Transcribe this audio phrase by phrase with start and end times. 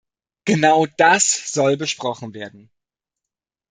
[0.45, 2.71] Genau das soll besprochen werden.